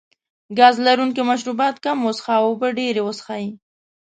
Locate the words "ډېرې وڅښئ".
2.79-3.45